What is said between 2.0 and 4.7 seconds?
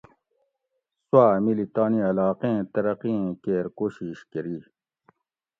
علاقیں ترقی ایں کیر کوشش کۤری